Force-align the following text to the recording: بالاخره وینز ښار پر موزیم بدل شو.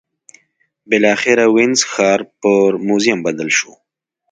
بالاخره 0.89 1.45
وینز 1.55 1.81
ښار 1.91 2.19
پر 2.41 2.69
موزیم 2.87 3.19
بدل 3.25 3.49
شو. 3.57 3.71